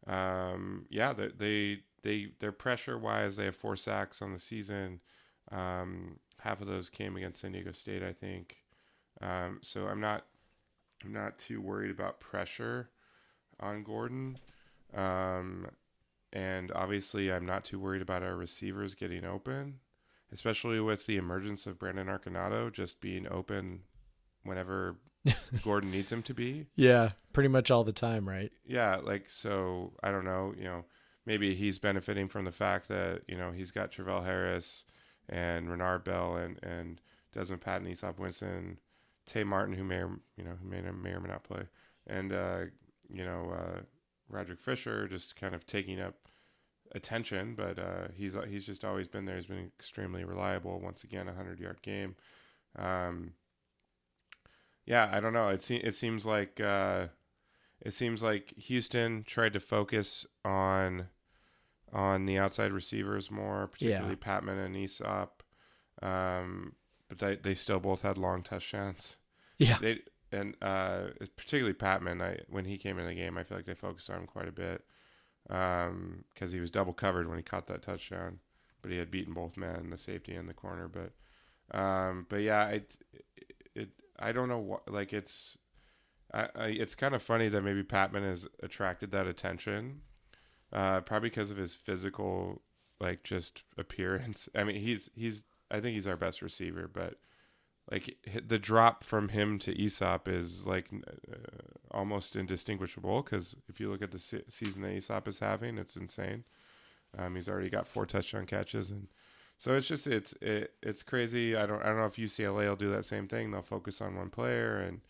[0.07, 5.01] um yeah they they they their pressure wise they have four sacks on the season.
[5.51, 8.57] Um, half of those came against San Diego State, I think.
[9.21, 10.27] Um, so I'm not
[11.05, 12.91] I'm not too worried about pressure
[13.61, 14.39] on Gordon.
[14.95, 15.67] Um,
[16.33, 19.81] and obviously I'm not too worried about our receivers getting open,
[20.33, 23.81] especially with the emergence of Brandon Arconado just being open
[24.45, 24.97] whenever
[25.63, 26.67] Gordon needs him to be.
[26.77, 28.53] Yeah, pretty much all the time, right?
[28.67, 30.85] Yeah, like so I don't know, you know,
[31.27, 34.85] maybe he's benefiting from the fact that, you know, he's got Travell Harris
[35.29, 37.01] and Renard Bell and, and
[37.35, 38.79] Dezmon Patmon, Easop Winston,
[39.27, 41.63] Tay Martin, who may or you know, who may or may or may not play,
[42.07, 42.61] and uh,
[43.13, 43.81] you know, uh,
[44.33, 46.15] Rodrick Fisher just kind of taking up
[46.93, 49.37] attention, but uh, he's he's just always been there.
[49.37, 50.81] He's been extremely reliable.
[50.81, 52.17] Once again, a hundred yard game.
[52.77, 53.33] Um,
[54.87, 55.49] yeah, I don't know.
[55.49, 57.09] It se- it seems like uh,
[57.81, 61.09] it seems like Houston tried to focus on
[61.93, 65.29] on the outside receivers more, particularly Patmon and Easop.
[66.03, 66.75] Um,
[67.09, 69.17] but they they still both had long touchdowns.
[69.59, 69.79] Yeah.
[69.81, 72.23] They and uh, particularly Patmon.
[72.23, 74.49] I when he came in the game, I feel like they focused on him quite
[74.49, 74.85] a bit
[75.49, 78.39] because he was double covered when he caught that touchdown.
[78.83, 80.89] But he had beaten both men, the safety and the corner.
[80.89, 82.97] But um, but yeah, it,
[83.75, 85.59] it I don't know what like it's
[86.33, 90.03] I, I it's kind of funny that maybe Patmon has attracted that attention,
[90.73, 92.63] uh, probably because of his physical
[93.01, 94.49] like just appearance.
[94.55, 97.15] I mean, he's he's I think he's our best receiver, but
[97.91, 101.37] like the drop from him to Easop is like uh,
[101.91, 105.97] almost indistinguishable because if you look at the se- season that Easop is having, it's
[105.97, 106.45] insane.
[107.17, 109.09] Um, he's already got four touchdown catches, and
[109.57, 111.57] so it's just it's it, it's crazy.
[111.57, 113.51] I don't I don't know if UCLA will do that same thing.
[113.51, 115.01] They'll focus on one player, and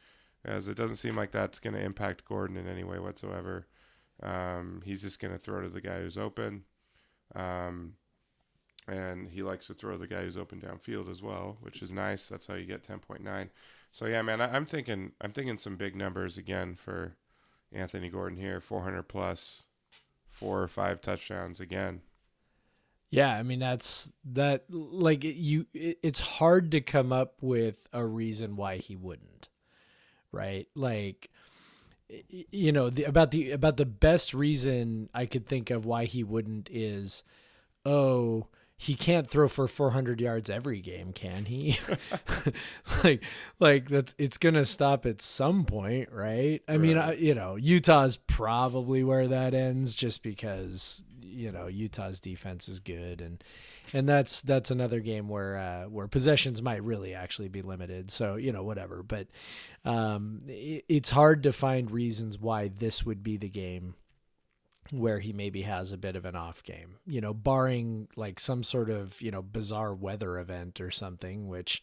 [0.45, 3.67] as it doesn't seem like that's going to impact Gordon in any way whatsoever.
[4.23, 6.65] Um, he's just going to throw to the guy who's open.
[7.35, 7.95] Um,
[8.89, 12.29] and he likes to throw the guy who's open downfield as well, which is nice.
[12.29, 13.49] That's how you get 10.9.
[13.93, 17.17] So yeah, man, I, am thinking I'm thinking some big numbers again for
[17.73, 19.65] Anthony Gordon here, 400 plus,
[20.31, 22.01] four or five touchdowns again.
[23.11, 28.57] Yeah, I mean that's that like you it's hard to come up with a reason
[28.57, 29.49] why he wouldn't.
[30.31, 30.69] Right?
[30.75, 31.31] Like
[32.29, 36.23] you know, the, about the about the best reason I could think of why he
[36.23, 37.23] wouldn't is
[37.87, 38.49] oh,
[38.81, 41.81] he can't throw for 400 yards every game, can he?
[43.05, 43.25] like,
[43.59, 46.63] like that's it's gonna stop at some point, right?
[46.69, 46.81] I right.
[46.81, 52.69] mean, I, you know, Utah's probably where that ends, just because you know Utah's defense
[52.69, 53.43] is good, and
[53.93, 58.13] and that's that's another game where uh, where possessions might really actually be limited.
[58.13, 59.03] So you know, whatever.
[59.03, 59.27] But
[59.85, 63.97] um, it, it's hard to find reasons why this would be the game
[64.93, 68.63] where he maybe has a bit of an off game, you know, barring like some
[68.63, 71.83] sort of, you know, bizarre weather event or something, which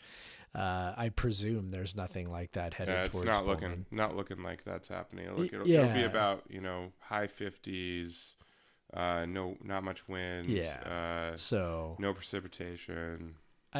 [0.55, 2.97] uh, I presume there's nothing like that headed towards.
[2.97, 5.25] yeah, it's towards not looking not looking like that's happening.
[5.25, 5.81] It'll, it'll, yeah.
[5.81, 8.33] it'll be about, you know, high 50s,
[8.93, 11.31] uh, no not much wind, yeah.
[11.33, 13.35] Uh, so no precipitation.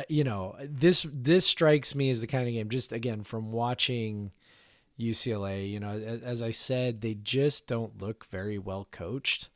[0.10, 4.32] you know, this this strikes me as the kind of game just again from watching
[5.00, 5.70] UCLA.
[5.70, 9.50] You know, as I said, they just don't look very well coached.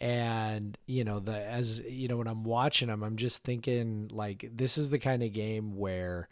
[0.00, 4.50] And you know, the as you know, when I'm watching them, I'm just thinking like
[4.52, 6.28] this is the kind of game where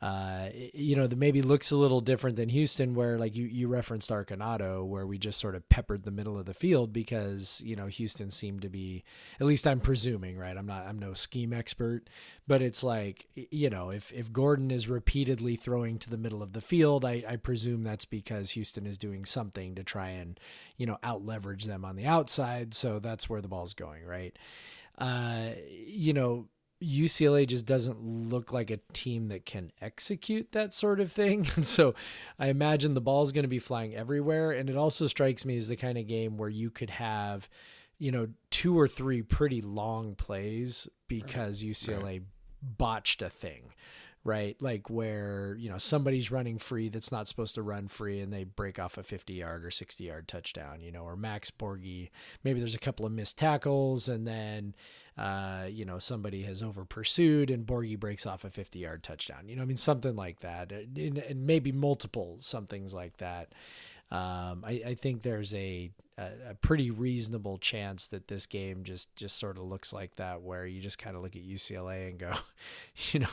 [0.00, 3.66] uh, you know, that maybe looks a little different than Houston, where like you, you
[3.66, 7.74] referenced Arconado, where we just sort of peppered the middle of the field because, you
[7.74, 9.02] know, Houston seemed to be,
[9.40, 10.56] at least I'm presuming, right?
[10.56, 12.08] I'm not, I'm no scheme expert,
[12.46, 16.52] but it's like, you know, if, if Gordon is repeatedly throwing to the middle of
[16.52, 20.38] the field, I, I presume that's because Houston is doing something to try and,
[20.76, 22.72] you know, out leverage them on the outside.
[22.72, 24.36] So that's where the ball's going, right?
[24.96, 25.50] Uh,
[25.86, 26.46] you know,
[26.82, 31.46] UCLA just doesn't look like a team that can execute that sort of thing.
[31.56, 31.94] And so
[32.38, 34.52] I imagine the ball is going to be flying everywhere.
[34.52, 37.48] And it also strikes me as the kind of game where you could have,
[37.98, 42.22] you know, two or three pretty long plays because UCLA right.
[42.62, 43.72] botched a thing
[44.24, 44.60] right?
[44.60, 48.44] Like where, you know, somebody's running free that's not supposed to run free and they
[48.44, 52.10] break off a 50 yard or 60 yard touchdown, you know, or Max Borghi.
[52.44, 54.74] maybe there's a couple of missed tackles and then,
[55.18, 59.48] uh, you know, somebody has over pursued and Borghi breaks off a 50 yard touchdown,
[59.48, 63.52] you know, I mean, something like that and, and maybe multiple somethings like that.
[64.10, 69.14] Um, I, I think there's a, a, a, pretty reasonable chance that this game just
[69.16, 72.18] just sort of looks like that, where you just kind of look at UCLA and
[72.18, 72.32] go,
[73.12, 73.28] you know,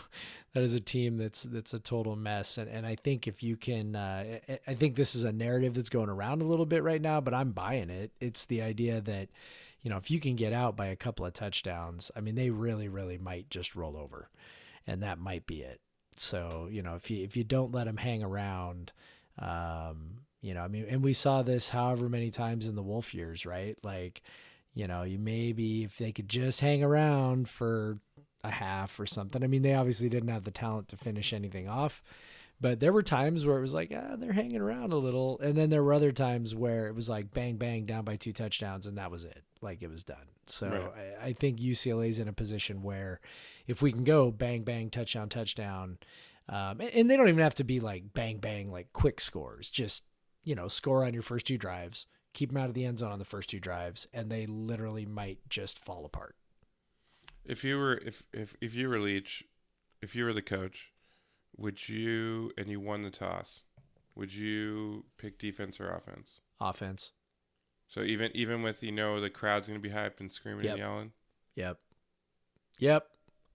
[0.54, 2.58] that is a team that's that's a total mess.
[2.58, 5.88] And and I think if you can, uh, I think this is a narrative that's
[5.88, 8.12] going around a little bit right now, but I'm buying it.
[8.20, 9.30] It's the idea that,
[9.86, 12.50] you know, if you can get out by a couple of touchdowns, I mean, they
[12.50, 14.30] really really might just roll over,
[14.88, 15.80] and that might be it.
[16.18, 18.92] So you know, if you if you don't let them hang around.
[19.38, 23.16] Um, you know, I mean, and we saw this however many times in the Wulff
[23.16, 23.76] years, right?
[23.84, 24.22] Like,
[24.76, 27.98] you know, you maybe if they could just hang around for
[28.44, 29.44] a half or something.
[29.44, 32.04] I mean, they obviously didn't have the talent to finish anything off,
[32.62, 35.40] but there were times where it was like, ah, they're hanging around a little.
[35.40, 38.34] And then there were other times where it was like bang, bang, down by two
[38.34, 39.44] touchdowns, and that was it.
[39.62, 40.28] Like it was done.
[40.46, 41.16] So right.
[41.22, 43.20] I, I think UCLA's in a position where
[43.68, 45.98] if we can go bang, bang, touchdown, touchdown,
[46.48, 49.70] um, and, and they don't even have to be like bang, bang, like quick scores,
[49.70, 50.06] just
[50.44, 53.12] you know, score on your first two drives, keep them out of the end zone
[53.12, 56.36] on the first two drives, and they literally might just fall apart.
[57.44, 59.44] If you were if if if you were Leach,
[60.02, 60.92] if you were the coach,
[61.58, 63.64] would you and you won the toss,
[64.16, 66.42] would you pick defense or offense?
[66.60, 67.12] Offense.
[67.88, 70.74] So even even with you know the crowd's gonna be hyped and screaming yep.
[70.74, 71.12] and yelling.
[71.56, 71.80] Yep.
[72.80, 73.08] Yep.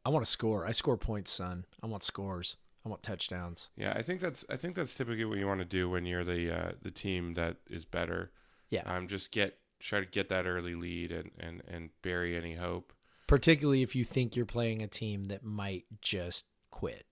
[0.04, 0.66] I want to score.
[0.66, 1.66] I score points, son.
[1.82, 2.56] I want scores.
[2.84, 3.68] I want touchdowns.
[3.76, 6.24] Yeah, I think that's I think that's typically what you want to do when you're
[6.24, 8.30] the uh, the team that is better.
[8.70, 8.82] Yeah.
[8.84, 12.92] Um, just get try to get that early lead and and and bury any hope.
[13.26, 17.04] Particularly if you think you're playing a team that might just quit.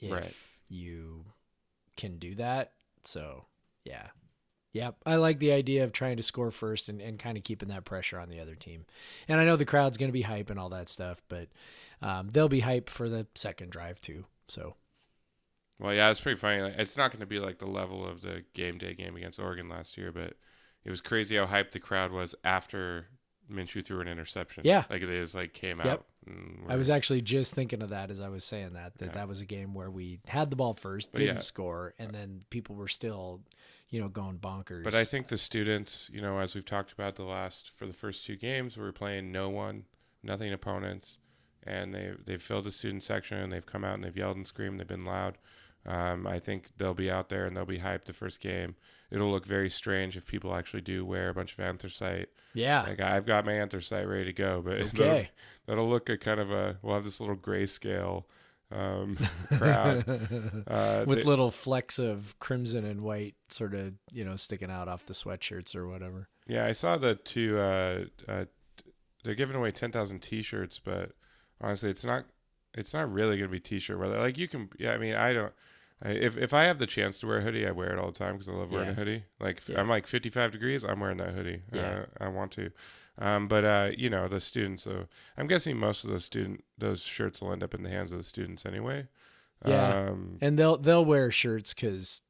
[0.00, 0.34] If right.
[0.68, 1.24] you
[1.96, 2.72] can do that.
[3.04, 3.44] So
[3.84, 4.08] yeah.
[4.72, 4.98] Yep.
[5.04, 7.84] I like the idea of trying to score first and, and kind of keeping that
[7.84, 8.86] pressure on the other team.
[9.26, 11.48] And I know the crowd's going to be hype and all that stuff, but
[12.02, 14.26] um, they'll be hype for the second drive too.
[14.46, 14.76] So
[15.80, 16.62] Well, yeah, it's pretty funny.
[16.62, 19.40] Like, It's not going to be like the level of the game day game against
[19.40, 20.34] Oregon last year, but
[20.84, 23.06] it was crazy how hyped the crowd was after
[23.50, 24.62] Minshew threw an interception.
[24.64, 24.84] Yeah.
[24.90, 25.86] like it is like came Yep.
[25.86, 26.06] out.
[26.68, 29.12] I was actually just thinking of that as I was saying that that Yeah.
[29.12, 31.40] that was a game where we had the ball first, didn't yeah.
[31.40, 33.40] score, and then people were still,
[33.88, 34.84] you know, going bonkers.
[34.84, 37.92] But I think the students, you know, as we've talked about the last for the
[37.92, 39.84] first two games, we were playing no one,
[40.22, 41.18] nothing opponents,
[41.64, 44.46] and they they've filled the student section and they've come out and they've yelled and
[44.46, 44.78] screamed.
[44.78, 45.38] They've been loud.
[45.86, 48.74] Um, I think they'll be out there and they'll be hyped the first game.
[49.10, 52.28] It'll look very strange if people actually do wear a bunch of anthracite.
[52.54, 55.30] yeah, Like I've got my anthracite ready to go, but that'll, okay,
[55.66, 56.76] that'll look a kind of a.
[56.82, 58.24] We'll have this little grayscale
[58.70, 59.16] um,
[59.56, 60.04] crowd.
[60.68, 64.86] Uh, with they- little flecks of crimson and white sort of you know sticking out
[64.86, 66.28] off the sweatshirts or whatever.
[66.46, 67.58] Yeah, I saw the two.
[67.58, 68.44] Uh, uh,
[68.76, 68.84] t-
[69.24, 71.12] they're giving away ten thousand T-shirts, but
[71.60, 72.26] honestly, it's not.
[72.74, 74.18] It's not really gonna be T-shirt weather.
[74.20, 74.68] Like you can.
[74.78, 75.52] Yeah, I mean, I don't.
[76.02, 78.10] I, if if I have the chance to wear a hoodie, I wear it all
[78.10, 78.92] the time because I love wearing Yeah.
[78.92, 79.24] a hoodie.
[79.38, 79.80] Like Yeah.
[79.80, 81.62] I'm like fifty five degrees, I'm wearing that hoodie.
[81.72, 82.04] Yeah.
[82.20, 82.70] Uh, I want to.
[83.18, 84.82] Um, but uh, you know, the students.
[84.84, 88.12] So I'm guessing most of those student those shirts will end up in the hands
[88.12, 89.08] of the students anyway.
[89.66, 90.06] Yeah.
[90.08, 92.22] Um, And they'll they'll wear shirts because,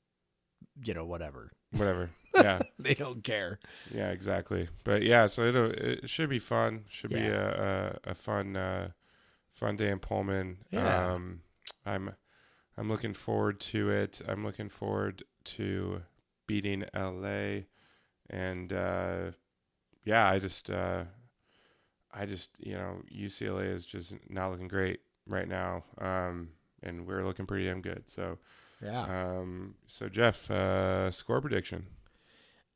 [0.85, 1.53] you know, whatever.
[1.73, 2.11] whatever.
[2.35, 2.61] Yeah.
[2.79, 3.59] they don't care.
[3.93, 4.69] Yeah, exactly.
[4.85, 6.85] But yeah, so it'll it should be fun.
[6.89, 8.91] Should be a, a a fun uh
[9.53, 10.59] fun day in Pullman.
[10.71, 11.13] Yeah.
[11.13, 11.43] Um
[11.85, 12.15] I'm
[12.79, 14.21] I'm looking forward to it.
[14.27, 16.03] I'm looking forward to
[16.47, 17.63] beating LA
[18.29, 19.31] and uh
[20.05, 21.05] yeah, I just uh
[22.13, 25.85] I just, you know, UCLA is just not looking great right now.
[25.99, 26.51] Um
[26.83, 28.05] and we're looking pretty damn good.
[28.07, 28.39] So
[28.83, 29.03] Yeah.
[29.37, 31.87] um so Jeff, uh score prediction.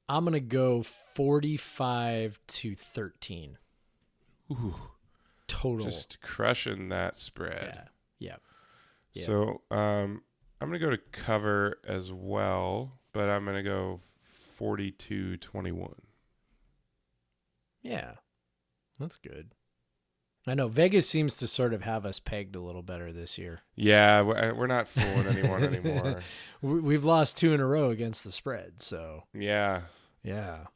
[0.08, 3.56] I'm gonna go 45 to 13
[4.52, 4.74] Ooh.
[5.46, 5.86] total.
[5.86, 7.72] just crushing that spread.
[7.74, 7.84] yeah.
[8.18, 8.36] Yeah.
[9.14, 9.24] Yeah.
[9.24, 10.22] So um,
[10.60, 14.00] I'm gonna go to cover as well, but I'm gonna go
[14.60, 15.94] 42-21.
[17.82, 18.12] Yeah.
[18.98, 19.50] That's good.
[20.46, 23.60] I know Vegas seems to sort of have us pegged a little better this year.
[23.76, 26.22] Yeah, we're we're not fooling anyone anymore.
[26.60, 29.82] We- We've lost two in a row against the spread, so Yeah,
[30.22, 30.66] yeah,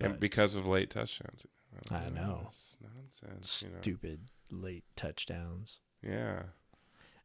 [0.00, 1.46] and But- because of late touchdowns.
[1.90, 2.46] I know.
[2.48, 3.62] It's nonsense.
[3.62, 3.80] You know?
[3.80, 4.20] stupid
[4.50, 5.80] late touchdowns.
[6.02, 6.42] Yeah.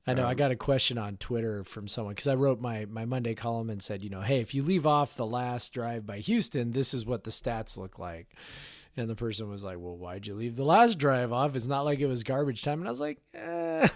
[0.08, 0.26] I know.
[0.26, 3.34] I Um, got a question on Twitter from someone because I wrote my my Monday
[3.36, 6.74] column and said, you know, hey, if you leave off the last drive by Houston,
[6.74, 8.28] this is what the stats look like.
[8.98, 11.56] And the person was like, well, why'd you leave the last drive off?
[11.56, 12.80] It's not like it was garbage time.
[12.80, 13.88] And I was like, eh,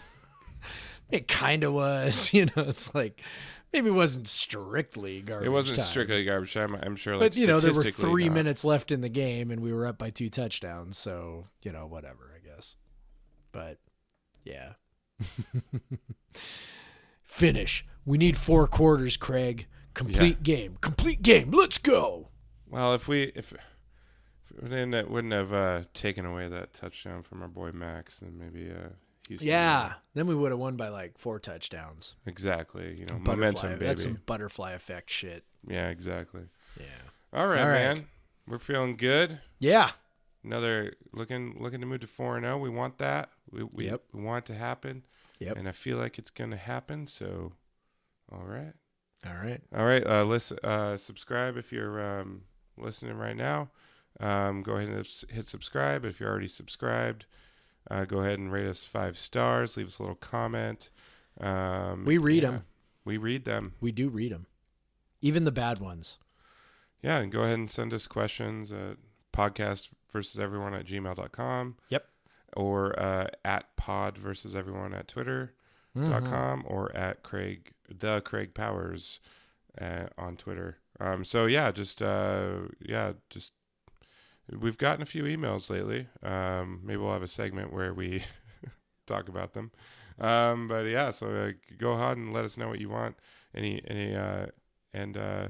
[1.09, 2.33] it kind of was.
[2.33, 3.21] You know, it's like
[3.71, 5.47] maybe it wasn't strictly garbage.
[5.47, 5.85] It wasn't time.
[5.87, 6.75] strictly garbage time.
[6.81, 7.13] I'm sure.
[7.17, 8.33] Like But you know, there were three not.
[8.33, 10.97] minutes left in the game, and we were up by two touchdowns.
[10.97, 12.75] So you know, whatever, I guess.
[13.51, 13.77] But
[14.43, 14.73] yeah,
[17.23, 17.85] finish.
[18.05, 19.67] We need four quarters, Craig.
[19.93, 20.77] Complete game.
[20.81, 21.51] Complete game.
[21.51, 22.29] Let's go.
[22.69, 23.59] Well, if we if, if
[24.61, 28.71] then that wouldn't have uh, taken away that touchdown from our boy Max, then maybe
[28.71, 28.89] uh,
[29.27, 29.47] Houston.
[29.47, 29.93] Yeah.
[30.13, 32.15] Then we would have won by like four touchdowns.
[32.25, 32.95] Exactly.
[32.97, 33.85] You know, momentum, baby.
[33.85, 35.43] That's some butterfly effect shit.
[35.67, 36.43] Yeah, exactly.
[36.79, 36.85] Yeah.
[37.33, 37.95] All right, All right.
[37.95, 38.07] man.
[38.47, 39.39] We're feeling good.
[39.59, 39.91] Yeah.
[40.43, 42.57] Another looking looking to move to four and zero.
[42.57, 43.29] We want that.
[43.51, 44.03] We we, Yep.
[44.13, 45.03] we want it to happen.
[45.39, 45.57] Yep.
[45.57, 47.07] And I feel like it's gonna happen.
[47.07, 47.53] So,
[48.31, 48.73] all right,
[49.25, 49.61] All right.
[49.75, 50.05] all right.
[50.05, 52.43] Uh, listen, uh, subscribe if you're um,
[52.77, 53.69] listening right now.
[54.19, 57.25] Um, go ahead and hit subscribe if you're already subscribed.
[57.89, 59.75] Uh, go ahead and rate us five stars.
[59.77, 60.89] Leave us a little comment.
[61.39, 62.65] Um, We read them.
[63.05, 63.73] We read them.
[63.79, 64.45] We do read them,
[65.21, 66.17] even the bad ones.
[67.01, 68.97] Yeah, and go ahead and send us questions at
[69.33, 71.75] podcast versus everyone at gmail.com.
[71.89, 72.05] Yep.
[72.57, 75.53] Or uh, at pod versus everyone at twitter
[75.95, 76.63] dot Mhm.
[76.65, 79.19] or at Craig, the Craig Powers
[79.81, 80.77] uh, on Twitter.
[80.99, 83.53] Um, so yeah, just, uh, yeah, just,
[84.51, 86.07] we've gotten a few emails lately.
[86.23, 88.23] Um, maybe we'll have a segment where we
[89.07, 89.71] talk about them.
[90.19, 93.15] Um, but yeah, so uh, go ahead and let us know what you want.
[93.55, 94.47] Any, any, uh,
[94.93, 95.47] and, uh,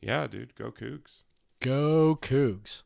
[0.00, 1.22] yeah, dude, go Cougs.
[1.60, 2.82] Go Cougs.